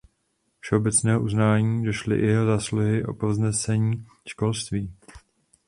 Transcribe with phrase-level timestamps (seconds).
[0.59, 4.93] Všeobecného uznání došly i jeho zásluhy o povznesení školství.